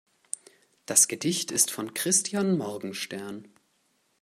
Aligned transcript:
Das 0.87 1.07
Gedicht 1.07 1.51
ist 1.51 1.69
von 1.69 1.93
Christian 1.93 2.57
Morgenstern. 2.57 3.47